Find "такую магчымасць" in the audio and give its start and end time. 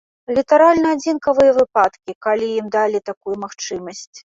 3.13-4.05